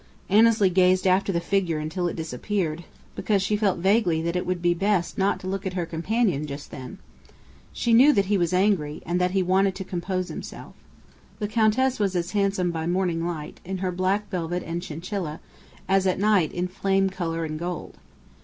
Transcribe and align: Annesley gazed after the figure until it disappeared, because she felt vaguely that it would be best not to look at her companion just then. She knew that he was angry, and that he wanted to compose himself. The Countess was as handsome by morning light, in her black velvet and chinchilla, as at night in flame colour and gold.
Annesley 0.29 0.71
gazed 0.71 1.05
after 1.05 1.31
the 1.31 1.39
figure 1.39 1.77
until 1.77 2.07
it 2.07 2.15
disappeared, 2.15 2.85
because 3.15 3.43
she 3.43 3.55
felt 3.55 3.77
vaguely 3.77 4.19
that 4.23 4.35
it 4.35 4.47
would 4.47 4.59
be 4.59 4.73
best 4.73 5.15
not 5.15 5.39
to 5.41 5.47
look 5.47 5.63
at 5.67 5.73
her 5.75 5.85
companion 5.85 6.47
just 6.47 6.71
then. 6.71 6.97
She 7.71 7.93
knew 7.93 8.11
that 8.13 8.25
he 8.25 8.35
was 8.35 8.51
angry, 8.51 9.03
and 9.05 9.21
that 9.21 9.29
he 9.29 9.43
wanted 9.43 9.75
to 9.75 9.83
compose 9.83 10.29
himself. 10.29 10.73
The 11.37 11.47
Countess 11.47 11.99
was 11.99 12.15
as 12.15 12.31
handsome 12.31 12.71
by 12.71 12.87
morning 12.87 13.27
light, 13.27 13.59
in 13.63 13.77
her 13.77 13.91
black 13.91 14.27
velvet 14.31 14.63
and 14.65 14.81
chinchilla, 14.81 15.39
as 15.87 16.07
at 16.07 16.17
night 16.17 16.51
in 16.51 16.67
flame 16.67 17.11
colour 17.11 17.45
and 17.45 17.59
gold. 17.59 17.99